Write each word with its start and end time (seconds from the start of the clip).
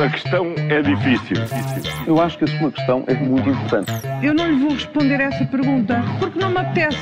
A 0.00 0.08
questão 0.08 0.54
é 0.56 0.80
difícil. 0.82 1.36
Eu 2.06 2.20
acho 2.20 2.38
que 2.38 2.44
a 2.44 2.58
sua 2.58 2.72
questão 2.72 3.04
é 3.06 3.14
muito 3.14 3.48
importante. 3.48 3.92
Eu 4.22 4.34
não 4.34 4.50
lhe 4.50 4.58
vou 4.58 4.70
responder 4.72 5.20
essa 5.20 5.44
pergunta 5.44 6.02
porque 6.18 6.38
não 6.38 6.50
me 6.50 6.58
apetece. 6.58 6.98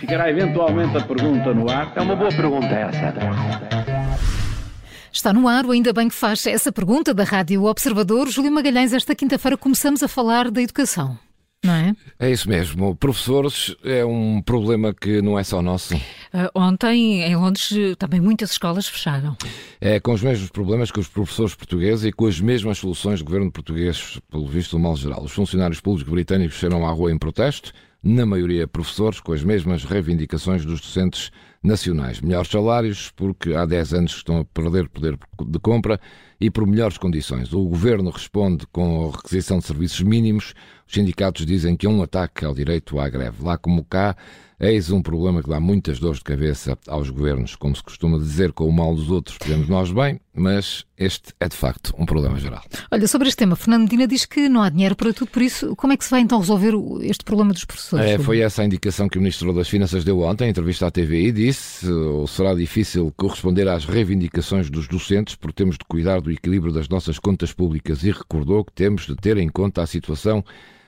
Ficará 0.00 0.30
eventualmente 0.30 0.96
a 0.96 1.00
pergunta 1.02 1.52
no 1.52 1.70
ar. 1.70 1.92
É 1.94 2.00
uma 2.00 2.16
boa 2.16 2.30
pergunta 2.30 2.66
essa. 2.66 3.14
Está 5.12 5.32
no 5.32 5.46
ar, 5.46 5.64
ainda 5.66 5.92
bem 5.92 6.08
que 6.08 6.14
faz 6.14 6.46
essa 6.46 6.72
pergunta 6.72 7.12
da 7.12 7.24
Rádio 7.24 7.64
Observador. 7.64 8.28
Júlio 8.28 8.52
Magalhães, 8.52 8.92
esta 8.92 9.14
quinta-feira 9.14 9.56
começamos 9.56 10.02
a 10.02 10.08
falar 10.08 10.50
da 10.50 10.62
educação. 10.62 11.18
Não 11.66 11.74
é? 11.74 11.96
É 12.18 12.30
isso 12.30 12.48
mesmo. 12.48 12.94
Professores 12.94 13.74
é 13.84 14.04
um 14.04 14.40
problema 14.40 14.94
que 14.94 15.20
não 15.20 15.38
é 15.38 15.42
só 15.42 15.60
nosso. 15.60 15.94
Uh, 15.94 16.00
ontem, 16.54 17.22
em 17.22 17.34
Londres, 17.34 17.72
também 17.98 18.20
muitas 18.20 18.52
escolas 18.52 18.86
fecharam. 18.86 19.36
É 19.80 19.98
com 19.98 20.12
os 20.12 20.22
mesmos 20.22 20.48
problemas 20.50 20.90
que 20.90 21.00
os 21.00 21.08
professores 21.08 21.54
portugueses 21.54 22.04
e 22.04 22.12
com 22.12 22.26
as 22.26 22.40
mesmas 22.40 22.78
soluções 22.78 23.18
do 23.18 23.24
governo 23.24 23.50
português, 23.50 24.20
pelo 24.30 24.46
visto, 24.46 24.76
do 24.76 24.78
mal 24.78 24.96
geral. 24.96 25.24
Os 25.24 25.32
funcionários 25.32 25.80
públicos 25.80 26.10
britânicos 26.10 26.58
saíram 26.58 26.86
à 26.86 26.90
rua 26.92 27.12
em 27.12 27.18
protesto, 27.18 27.72
na 28.02 28.24
maioria 28.24 28.68
professores, 28.68 29.18
com 29.18 29.32
as 29.32 29.42
mesmas 29.42 29.82
reivindicações 29.82 30.64
dos 30.64 30.80
docentes 30.80 31.32
nacionais. 31.66 32.20
Melhores 32.20 32.50
salários, 32.50 33.10
porque 33.14 33.54
há 33.54 33.66
10 33.66 33.94
anos 33.94 34.12
estão 34.16 34.38
a 34.38 34.44
perder 34.44 34.88
poder 34.88 35.18
de 35.46 35.58
compra, 35.58 36.00
e 36.40 36.50
por 36.50 36.66
melhores 36.66 36.98
condições. 36.98 37.52
O 37.52 37.64
governo 37.64 38.10
responde 38.10 38.66
com 38.68 39.08
a 39.08 39.16
requisição 39.16 39.58
de 39.58 39.66
serviços 39.66 40.00
mínimos. 40.02 40.54
Os 40.86 40.94
sindicatos 40.94 41.46
dizem 41.46 41.76
que 41.76 41.86
é 41.86 41.90
um 41.90 42.02
ataque 42.02 42.44
ao 42.44 42.54
direito 42.54 42.98
à 42.98 43.08
greve. 43.08 43.42
Lá 43.42 43.56
como 43.56 43.84
cá, 43.84 44.14
Eis 44.58 44.90
um 44.90 45.02
problema 45.02 45.42
que 45.42 45.50
dá 45.50 45.60
muitas 45.60 45.98
dores 45.98 46.18
de 46.18 46.24
cabeça 46.24 46.78
aos 46.88 47.10
governos. 47.10 47.54
Como 47.54 47.76
se 47.76 47.82
costuma 47.82 48.16
dizer, 48.16 48.52
com 48.52 48.66
o 48.66 48.72
mal 48.72 48.94
dos 48.94 49.10
outros 49.10 49.36
fazemos 49.38 49.68
nós 49.68 49.92
bem, 49.92 50.18
mas 50.34 50.86
este 50.96 51.34
é 51.38 51.46
de 51.46 51.54
facto 51.54 51.94
um 51.98 52.06
problema 52.06 52.38
geral. 52.38 52.62
Olha, 52.90 53.06
sobre 53.06 53.28
este 53.28 53.36
tema, 53.36 53.54
Fernando 53.54 53.82
Medina 53.82 54.06
diz 54.06 54.24
que 54.24 54.48
não 54.48 54.62
há 54.62 54.70
dinheiro 54.70 54.96
para 54.96 55.12
tudo, 55.12 55.30
por 55.30 55.42
isso, 55.42 55.76
como 55.76 55.92
é 55.92 55.96
que 55.98 56.04
se 56.06 56.10
vai 56.10 56.20
então 56.20 56.38
resolver 56.38 56.72
este 57.02 57.22
problema 57.22 57.52
dos 57.52 57.66
professores? 57.66 58.06
É, 58.06 58.18
foi 58.18 58.40
essa 58.40 58.62
a 58.62 58.64
indicação 58.64 59.10
que 59.10 59.18
o 59.18 59.20
Ministro 59.20 59.52
das 59.52 59.68
Finanças 59.68 60.04
deu 60.04 60.20
ontem, 60.20 60.46
em 60.46 60.50
entrevista 60.50 60.86
à 60.86 60.90
TVI, 60.90 61.32
disse, 61.32 61.55
ou 61.84 62.26
será 62.26 62.54
difícil 62.54 63.12
corresponder 63.16 63.68
às 63.68 63.84
reivindicações 63.84 64.70
dos 64.70 64.88
docentes, 64.88 65.34
porque 65.34 65.56
temos 65.56 65.76
de 65.76 65.84
cuidar 65.84 66.20
do 66.20 66.30
equilíbrio 66.30 66.72
das 66.72 66.88
nossas 66.88 67.18
contas 67.18 67.52
públicas? 67.52 68.02
E 68.02 68.10
recordou 68.10 68.64
que 68.64 68.72
temos 68.72 69.06
de 69.06 69.14
ter 69.16 69.36
em 69.36 69.48
conta 69.48 69.82
a 69.82 69.86
situação 69.86 70.44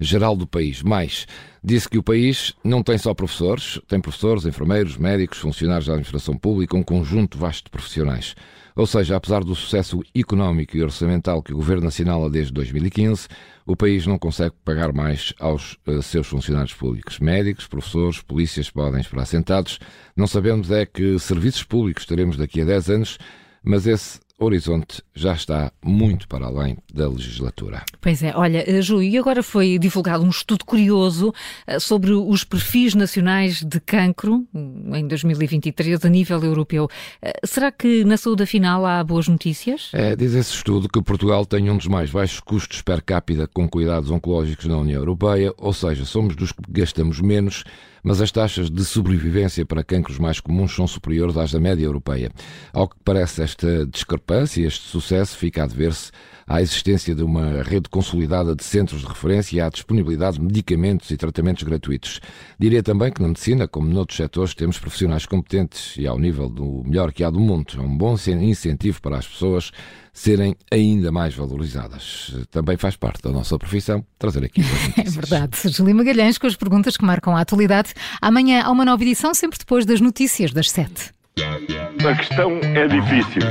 geral 0.00 0.34
do 0.34 0.46
país. 0.46 0.82
Mais, 0.82 1.26
disse 1.62 1.88
que 1.88 1.98
o 1.98 2.02
país 2.02 2.54
não 2.64 2.82
tem 2.82 2.96
só 2.96 3.12
professores, 3.12 3.78
tem 3.86 4.00
professores, 4.00 4.46
enfermeiros, 4.46 4.96
médicos, 4.96 5.38
funcionários 5.38 5.86
da 5.86 5.92
administração 5.92 6.36
pública, 6.36 6.76
um 6.76 6.82
conjunto 6.82 7.38
vasto 7.38 7.64
de 7.64 7.70
profissionais. 7.70 8.34
Ou 8.74 8.86
seja, 8.86 9.16
apesar 9.16 9.44
do 9.44 9.54
sucesso 9.54 10.00
económico 10.14 10.76
e 10.76 10.82
orçamental 10.82 11.42
que 11.42 11.52
o 11.52 11.56
Governo 11.56 11.88
assinala 11.88 12.30
desde 12.30 12.52
2015, 12.52 13.28
o 13.66 13.76
país 13.76 14.06
não 14.06 14.18
consegue 14.18 14.54
pagar 14.64 14.92
mais 14.92 15.34
aos 15.38 15.76
uh, 15.86 16.02
seus 16.02 16.26
funcionários 16.26 16.72
públicos. 16.72 17.18
Médicos, 17.18 17.66
professores, 17.66 18.22
polícias 18.22 18.70
podem 18.70 19.00
esperar 19.00 19.26
sentados. 19.26 19.78
Não 20.16 20.26
sabemos 20.26 20.70
é 20.70 20.86
que 20.86 21.18
serviços 21.18 21.62
públicos 21.62 22.06
teremos 22.06 22.36
daqui 22.36 22.62
a 22.62 22.64
10 22.64 22.90
anos, 22.90 23.18
mas 23.62 23.86
esse 23.86 24.20
horizonte 24.40 25.02
já 25.14 25.34
está 25.34 25.70
muito 25.84 26.26
para 26.26 26.46
além 26.46 26.78
da 26.92 27.08
legislatura. 27.08 27.84
Pois 28.00 28.22
é, 28.22 28.32
olha, 28.34 28.64
eh, 28.66 28.80
Ju, 28.80 29.02
e 29.02 29.18
agora 29.18 29.42
foi 29.42 29.78
divulgado 29.78 30.24
um 30.24 30.30
estudo 30.30 30.64
curioso 30.64 31.32
eh, 31.66 31.78
sobre 31.78 32.12
os 32.12 32.42
perfis 32.42 32.94
nacionais 32.94 33.62
de 33.62 33.78
cancro 33.80 34.46
hum, 34.54 34.90
em 34.94 35.06
2023 35.06 36.04
a 36.04 36.08
nível 36.08 36.42
europeu. 36.42 36.88
Eh, 37.20 37.32
será 37.44 37.70
que 37.70 38.04
na 38.04 38.16
saúde 38.16 38.46
final 38.46 38.86
há 38.86 39.04
boas 39.04 39.28
notícias? 39.28 39.90
É, 39.92 40.16
diz 40.16 40.34
esse 40.34 40.54
estudo 40.54 40.88
que 40.88 41.02
Portugal 41.02 41.44
tem 41.44 41.68
um 41.70 41.76
dos 41.76 41.86
mais 41.86 42.10
baixos 42.10 42.40
custos 42.40 42.80
per 42.80 43.02
capita 43.02 43.46
com 43.46 43.68
cuidados 43.68 44.10
oncológicos 44.10 44.66
na 44.66 44.78
União 44.78 45.00
Europeia, 45.00 45.52
ou 45.58 45.72
seja, 45.72 46.04
somos 46.04 46.34
dos 46.34 46.52
que 46.52 46.62
gastamos 46.70 47.20
menos 47.20 47.64
mas 48.02 48.20
as 48.20 48.30
taxas 48.30 48.70
de 48.70 48.84
sobrevivência 48.84 49.64
para 49.64 49.84
cancros 49.84 50.18
mais 50.18 50.40
comuns 50.40 50.74
são 50.74 50.86
superiores 50.86 51.36
às 51.36 51.52
da 51.52 51.60
média 51.60 51.84
europeia. 51.84 52.30
Ao 52.72 52.88
que 52.88 52.96
parece, 53.04 53.42
esta 53.42 53.86
discrepância, 53.86 54.66
este 54.66 54.86
sucesso, 54.88 55.36
fica 55.36 55.64
a 55.64 55.66
dever-se 55.66 56.10
à 56.46 56.60
existência 56.60 57.14
de 57.14 57.22
uma 57.22 57.62
rede 57.62 57.88
consolidada 57.88 58.56
de 58.56 58.64
centros 58.64 59.02
de 59.02 59.06
referência 59.06 59.56
e 59.56 59.60
à 59.60 59.68
disponibilidade 59.68 60.36
de 60.36 60.44
medicamentos 60.44 61.08
e 61.10 61.16
tratamentos 61.16 61.62
gratuitos. 61.62 62.20
Diria 62.58 62.82
também 62.82 63.12
que 63.12 63.22
na 63.22 63.28
medicina, 63.28 63.68
como 63.68 63.88
noutros 63.88 64.16
setores, 64.16 64.52
temos 64.52 64.76
profissionais 64.76 65.26
competentes 65.26 65.96
e 65.96 66.08
ao 66.08 66.18
nível 66.18 66.48
do 66.48 66.82
melhor 66.84 67.12
que 67.12 67.22
há 67.22 67.30
do 67.30 67.38
mundo. 67.38 67.74
É 67.76 67.80
um 67.80 67.96
bom 67.96 68.16
incentivo 68.40 69.00
para 69.00 69.18
as 69.18 69.28
pessoas 69.28 69.70
serem 70.12 70.56
ainda 70.70 71.12
mais 71.12 71.34
valorizadas. 71.34 72.34
Também 72.50 72.76
faz 72.76 72.96
parte 72.96 73.22
da 73.22 73.30
nossa 73.30 73.56
profissão 73.58 74.04
trazer 74.18 74.44
aqui 74.44 74.60
É 74.98 75.08
verdade. 75.08 75.56
Julie 75.70 75.94
Magalhães 75.94 76.36
com 76.36 76.46
as 76.46 76.56
perguntas 76.56 76.96
que 76.96 77.04
marcam 77.04 77.36
a 77.36 77.40
atualidade. 77.40 77.89
Amanhã 78.20 78.62
há 78.64 78.70
uma 78.70 78.84
nova 78.84 79.02
edição, 79.02 79.34
sempre 79.34 79.58
depois 79.58 79.84
das 79.84 80.00
notícias 80.00 80.52
das 80.52 80.70
sete. 80.70 81.10
A 81.38 82.14
questão 82.14 82.58
é 82.62 82.86
difícil. 82.88 83.42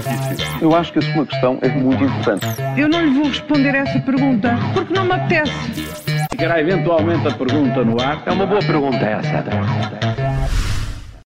Eu 0.61 0.75
acho 0.75 0.91
que 0.91 0.99
a 0.99 1.01
sua 1.01 1.25
questão 1.25 1.59
é 1.61 1.69
muito 1.69 2.03
importante. 2.03 2.45
Eu 2.77 2.89
não 2.89 3.05
lhe 3.05 3.11
vou 3.11 3.27
responder 3.27 3.75
essa 3.75 3.99
pergunta 3.99 4.57
porque 4.73 4.93
não 4.93 5.05
me 5.05 5.13
apetece. 5.13 5.53
Ficará 6.31 6.59
eventualmente 6.59 7.27
a 7.27 7.31
pergunta 7.31 7.83
no 7.83 8.01
ar. 8.01 8.23
É 8.25 8.31
uma 8.31 8.45
boa 8.45 8.59
pergunta 8.59 8.97
essa. 8.97 9.43